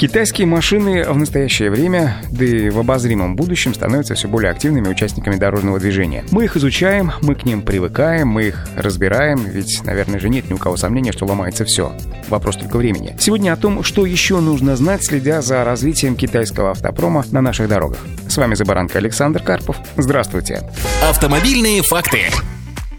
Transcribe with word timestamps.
Китайские 0.00 0.46
машины 0.46 1.04
в 1.04 1.18
настоящее 1.18 1.70
время, 1.70 2.16
да 2.30 2.42
и 2.42 2.70
в 2.70 2.78
обозримом 2.78 3.36
будущем, 3.36 3.74
становятся 3.74 4.14
все 4.14 4.28
более 4.28 4.50
активными 4.50 4.88
участниками 4.88 5.36
дорожного 5.36 5.78
движения. 5.78 6.24
Мы 6.30 6.44
их 6.44 6.56
изучаем, 6.56 7.12
мы 7.20 7.34
к 7.34 7.44
ним 7.44 7.60
привыкаем, 7.60 8.26
мы 8.28 8.44
их 8.44 8.66
разбираем, 8.76 9.44
ведь, 9.44 9.84
наверное 9.84 10.18
же, 10.18 10.30
нет 10.30 10.48
ни 10.48 10.54
у 10.54 10.56
кого 10.56 10.78
сомнения, 10.78 11.12
что 11.12 11.26
ломается 11.26 11.66
все. 11.66 11.92
Вопрос 12.30 12.56
только 12.56 12.78
времени. 12.78 13.14
Сегодня 13.20 13.52
о 13.52 13.56
том, 13.56 13.82
что 13.82 14.06
еще 14.06 14.40
нужно 14.40 14.74
знать, 14.74 15.04
следя 15.04 15.42
за 15.42 15.62
развитием 15.64 16.16
китайского 16.16 16.70
автопрома 16.70 17.22
на 17.30 17.42
наших 17.42 17.68
дорогах. 17.68 17.98
С 18.26 18.38
вами 18.38 18.54
за 18.54 18.64
баранка 18.64 18.96
Александр 18.96 19.42
Карпов. 19.42 19.76
Здравствуйте. 19.98 20.62
Автомобильные 21.10 21.82
факты. 21.82 22.20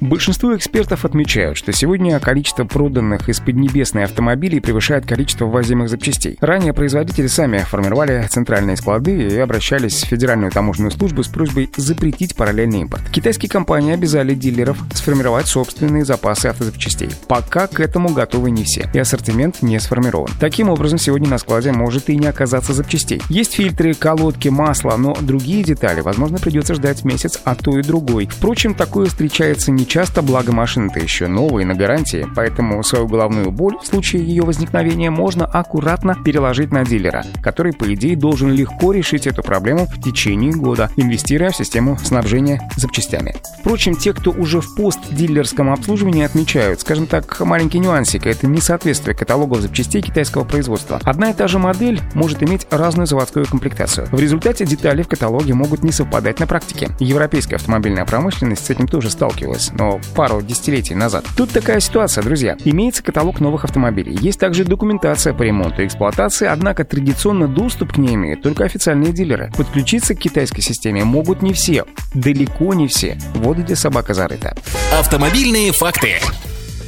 Большинство 0.02 0.58
экспертов 0.58 1.06
отмечают, 1.06 1.60
что 1.60 1.72
сегодня 1.72 2.20
количество 2.20 2.66
проданных 2.66 3.30
из 3.30 3.40
Поднебесной 3.40 4.04
автомобилей 4.04 4.60
превышает 4.60 5.06
количество 5.06 5.46
ввозимых 5.46 5.90
запчастей. 5.90 6.38
Ранее 6.42 6.74
производители 6.74 7.28
сами 7.28 7.60
формировали 7.60 8.26
центральные 8.28 8.78
склады 8.78 9.16
и 9.16 9.38
обращались 9.38 10.02
в 10.02 10.08
Федеральную 10.08 10.52
таможенную 10.52 10.90
службу 10.90 11.22
с 11.22 11.28
просьбой 11.28 11.70
запретить 11.78 12.36
параллельный 12.36 12.82
импорт. 12.82 13.08
Китайские 13.12 13.52
компании 13.52 13.94
обязали 13.94 14.34
дилеров 14.34 14.80
сформировать 14.96 15.46
собственные 15.46 16.04
запасы 16.04 16.48
автозапчастей. 16.48 17.12
Пока 17.28 17.68
к 17.68 17.80
этому 17.80 18.10
готовы 18.10 18.50
не 18.50 18.64
все, 18.64 18.90
и 18.96 18.98
ассортимент 18.98 19.62
не 19.62 19.80
сформирован. 19.80 20.32
Таким 20.40 20.70
образом, 20.70 20.98
сегодня 20.98 21.30
на 21.30 21.38
складе 21.38 21.74
может 21.74 22.10
и 22.10 22.18
не 22.18 22.26
оказаться 22.26 22.74
запчастей. 22.74 23.22
Есть 23.30 23.54
фильтры, 23.54 23.94
колодки, 23.94 24.48
масло, 24.48 24.98
но 24.98 25.16
другие 25.22 25.64
детали, 25.64 26.02
возможно, 26.02 26.40
придется 26.40 26.74
ждать 26.74 27.04
месяц, 27.04 27.40
а 27.44 27.54
то 27.54 27.78
и 27.78 27.84
другой. 27.84 28.26
Впрочем, 28.26 28.74
такое 28.74 29.06
встречается 29.06 29.70
не 29.70 29.86
часто, 29.92 30.22
благо 30.22 30.54
машины-то 30.54 31.02
еще 31.02 31.28
новые, 31.28 31.66
на 31.66 31.76
гарантии, 31.76 32.26
поэтому 32.34 32.82
свою 32.82 33.10
головную 33.10 33.52
боль 33.52 33.76
в 33.78 33.86
случае 33.86 34.24
ее 34.24 34.44
возникновения 34.44 35.10
можно 35.10 35.46
аккуратно 35.46 36.16
переложить 36.16 36.72
на 36.72 36.86
дилера, 36.86 37.26
который, 37.44 37.74
по 37.74 37.94
идее, 37.94 38.16
должен 38.16 38.54
легко 38.54 38.94
решить 38.94 39.28
эту 39.28 39.44
проблему 39.44 39.88
в 39.88 40.02
течение 40.02 40.54
года, 40.54 40.90
инвестируя 40.96 41.50
в 41.50 41.58
систему 41.58 41.98
снабжения 42.02 42.62
запчастями. 42.78 43.36
Впрочем, 43.60 43.98
те, 43.98 44.14
кто 44.14 44.32
уже 44.32 44.62
в 44.62 44.76
постдилерском 44.76 45.70
обслуживании, 45.70 46.24
отмечают, 46.24 46.80
скажем 46.80 47.06
так, 47.06 47.42
маленький 47.42 47.80
нюансик– 47.80 48.26
это 48.28 48.48
несоответствие 48.48 49.14
каталогов 49.14 49.60
запчастей 49.60 50.02
китайского 50.02 50.46
производства. 50.46 51.02
Одна 51.04 51.32
и 51.32 51.34
та 51.34 51.50
же 51.50 51.60
модель 51.60 52.00
может 52.14 52.42
иметь 52.44 52.66
разную 52.72 53.08
заводскую 53.08 53.46
комплектацию. 53.46 54.08
В 54.10 54.20
результате 54.22 54.66
детали 54.66 55.02
в 55.02 55.10
каталоге 55.10 55.54
могут 55.54 55.84
не 55.84 55.92
совпадать 55.92 56.40
на 56.40 56.48
практике. 56.48 56.92
Европейская 57.02 57.58
автомобильная 57.58 58.06
промышленность 58.06 58.66
с 58.66 58.70
этим 58.70 58.88
тоже 58.88 59.10
сталкивалась 59.10 59.70
но 59.82 60.00
пару 60.16 60.44
десятилетий 60.44 60.94
назад. 60.94 61.26
Тут 61.36 61.50
такая 61.50 61.80
ситуация, 61.80 62.24
друзья. 62.24 62.56
Имеется 62.66 63.02
каталог 63.02 63.40
новых 63.40 63.64
автомобилей. 63.64 64.16
Есть 64.22 64.40
также 64.40 64.64
документация 64.64 65.34
по 65.34 65.42
ремонту 65.42 65.82
и 65.82 65.88
эксплуатации, 65.88 66.48
однако 66.48 66.86
традиционно 66.86 67.48
доступ 67.48 67.94
к 67.94 67.98
ней 67.98 68.14
имеют 68.14 68.44
только 68.44 68.64
официальные 68.64 69.12
дилеры. 69.12 69.52
Подключиться 69.58 70.14
к 70.14 70.20
китайской 70.20 70.62
системе 70.62 71.04
могут 71.04 71.42
не 71.42 71.54
все. 71.54 71.86
Далеко 72.14 72.76
не 72.76 72.88
все. 72.88 73.18
Вот 73.34 73.58
где 73.58 73.76
собака 73.76 74.14
зарыта. 74.14 74.56
Автомобильные 75.00 75.72
факты. 75.72 76.20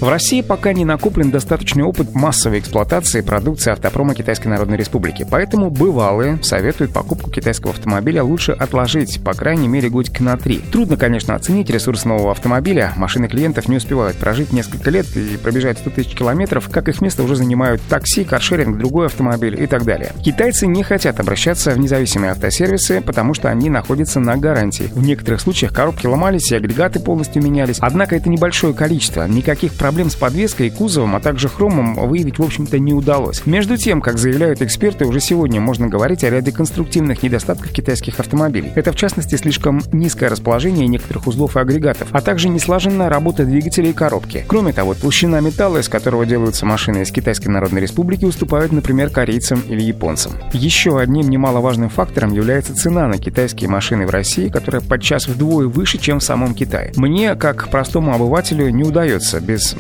В 0.03 0.09
России 0.09 0.41
пока 0.41 0.73
не 0.73 0.83
накоплен 0.83 1.31
достаточный 1.31 1.85
опыт 1.85 2.13
массовой 2.13 2.59
эксплуатации 2.59 3.21
продукции 3.21 3.71
автопрома 3.71 4.13
Китайской 4.13 4.49
Народной 4.49 4.75
Республики, 4.75 5.25
поэтому 5.31 5.69
бывалые 5.69 6.43
советуют 6.43 6.91
покупку 6.91 7.31
китайского 7.31 7.71
автомобиля 7.71 8.21
лучше 8.21 8.51
отложить, 8.51 9.23
по 9.23 9.33
крайней 9.33 9.69
мере, 9.69 9.87
годик 9.87 10.19
на 10.19 10.35
три. 10.35 10.57
Трудно, 10.57 10.97
конечно, 10.97 11.35
оценить 11.35 11.69
ресурс 11.69 12.03
нового 12.03 12.31
автомобиля, 12.31 12.91
машины 12.97 13.29
клиентов 13.29 13.69
не 13.69 13.77
успевают 13.77 14.17
прожить 14.17 14.51
несколько 14.51 14.89
лет 14.89 15.05
и 15.15 15.37
пробежать 15.37 15.77
100 15.77 15.91
тысяч 15.91 16.15
километров, 16.15 16.67
как 16.69 16.89
их 16.89 16.99
место 16.99 17.23
уже 17.23 17.37
занимают 17.37 17.81
такси, 17.83 18.25
каршеринг, 18.25 18.77
другой 18.77 19.05
автомобиль 19.05 19.57
и 19.57 19.67
так 19.67 19.85
далее. 19.85 20.11
Китайцы 20.21 20.67
не 20.67 20.83
хотят 20.83 21.21
обращаться 21.21 21.71
в 21.71 21.79
независимые 21.79 22.31
автосервисы, 22.31 22.99
потому 22.99 23.33
что 23.33 23.49
они 23.49 23.69
находятся 23.69 24.19
на 24.19 24.35
гарантии. 24.35 24.91
В 24.93 25.01
некоторых 25.01 25.39
случаях 25.39 25.71
коробки 25.71 26.07
ломались 26.07 26.51
и 26.51 26.57
агрегаты 26.57 26.99
полностью 26.99 27.41
менялись, 27.41 27.77
однако 27.79 28.17
это 28.17 28.27
небольшое 28.27 28.73
количество, 28.73 29.25
никаких 29.29 29.71
проблем 29.75 29.92
проблем 29.93 30.09
с 30.09 30.15
подвеской 30.15 30.67
и 30.67 30.69
кузовом, 30.71 31.15
а 31.15 31.19
также 31.19 31.47
хромом 31.47 31.93
выявить, 31.93 32.39
в 32.39 32.41
общем-то, 32.41 32.79
не 32.79 32.93
удалось. 32.93 33.45
Между 33.45 33.77
тем, 33.77 34.01
как 34.01 34.17
заявляют 34.17 34.63
эксперты, 34.63 35.05
уже 35.05 35.19
сегодня 35.19 35.61
можно 35.61 35.87
говорить 35.87 36.23
о 36.23 36.31
ряде 36.31 36.51
конструктивных 36.51 37.21
недостатках 37.21 37.71
китайских 37.71 38.19
автомобилей. 38.19 38.71
Это, 38.73 38.91
в 38.91 38.95
частности, 38.95 39.35
слишком 39.35 39.83
низкое 39.91 40.29
расположение 40.29 40.87
некоторых 40.87 41.27
узлов 41.27 41.57
и 41.57 41.59
агрегатов, 41.59 42.07
а 42.11 42.21
также 42.21 42.49
неслаженная 42.49 43.07
работа 43.07 43.45
двигателей 43.45 43.91
и 43.91 43.93
коробки. 43.93 44.43
Кроме 44.47 44.73
того, 44.73 44.95
толщина 44.95 45.41
металла, 45.41 45.77
из 45.77 45.89
которого 45.89 46.25
делаются 46.25 46.65
машины 46.65 47.03
из 47.03 47.11
Китайской 47.11 47.49
Народной 47.49 47.81
Республики, 47.81 48.25
уступают, 48.25 48.71
например, 48.71 49.11
корейцам 49.11 49.61
или 49.69 49.83
японцам. 49.83 50.31
Еще 50.53 50.99
одним 50.99 51.29
немаловажным 51.29 51.89
фактором 51.89 52.33
является 52.33 52.73
цена 52.73 53.07
на 53.07 53.19
китайские 53.19 53.69
машины 53.69 54.07
в 54.07 54.09
России, 54.09 54.49
которая 54.49 54.81
подчас 54.81 55.27
вдвое 55.27 55.67
выше, 55.67 55.99
чем 55.99 56.17
в 56.17 56.23
самом 56.23 56.55
Китае. 56.55 56.93
Мне, 56.95 57.35
как 57.35 57.69
простому 57.69 58.15
обывателю, 58.15 58.71
не 58.71 58.81
удается 58.81 59.39
без 59.39 59.75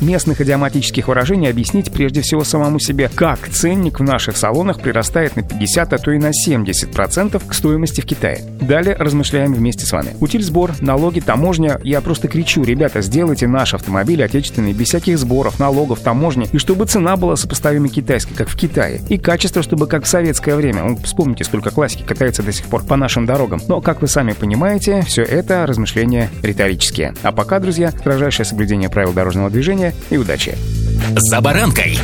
местных 0.00 0.40
идиоматических 0.40 1.08
выражений 1.08 1.48
объяснить 1.48 1.92
прежде 1.92 2.20
всего 2.20 2.44
самому 2.44 2.78
себе, 2.78 3.10
как 3.14 3.48
ценник 3.48 4.00
в 4.00 4.02
наших 4.02 4.36
салонах 4.36 4.80
прирастает 4.80 5.36
на 5.36 5.42
50, 5.42 5.92
а 5.92 5.98
то 5.98 6.10
и 6.10 6.18
на 6.18 6.30
70% 6.30 7.42
к 7.46 7.54
стоимости 7.54 8.00
в 8.00 8.06
Китае. 8.06 8.42
Далее 8.60 8.96
размышляем 8.96 9.54
вместе 9.54 9.86
с 9.86 9.92
вами. 9.92 10.16
Утильсбор, 10.20 10.72
налоги, 10.80 11.20
таможня. 11.20 11.78
Я 11.82 12.00
просто 12.00 12.28
кричу, 12.28 12.62
ребята, 12.62 13.00
сделайте 13.00 13.46
наш 13.46 13.74
автомобиль 13.74 14.22
отечественный 14.22 14.72
без 14.72 14.88
всяких 14.88 15.18
сборов, 15.18 15.58
налогов, 15.58 16.00
таможни, 16.00 16.48
и 16.52 16.58
чтобы 16.58 16.86
цена 16.86 17.16
была 17.16 17.36
сопоставима 17.36 17.88
китайской, 17.88 18.34
как 18.34 18.48
в 18.48 18.56
Китае. 18.56 19.00
И 19.08 19.18
качество, 19.18 19.62
чтобы 19.62 19.86
как 19.86 20.04
в 20.04 20.08
советское 20.08 20.56
время. 20.56 20.82
Ну, 20.84 20.96
вспомните, 20.96 21.44
сколько 21.44 21.70
классики 21.70 22.02
катается 22.02 22.42
до 22.42 22.52
сих 22.52 22.66
пор 22.66 22.84
по 22.84 22.96
нашим 22.96 23.26
дорогам. 23.26 23.60
Но, 23.68 23.80
как 23.80 24.02
вы 24.02 24.08
сами 24.08 24.32
понимаете, 24.32 25.02
все 25.02 25.22
это 25.22 25.66
размышления 25.66 26.30
риторические. 26.42 27.14
А 27.22 27.32
пока, 27.32 27.58
друзья, 27.58 27.90
строжайшее 27.90 28.46
соблюдение 28.46 28.88
правил 28.88 29.12
дорожного 29.16 29.50
движения 29.50 29.94
и 30.10 30.16
удачи. 30.16 30.56
«За 31.16 31.40
баранкой». 31.40 31.98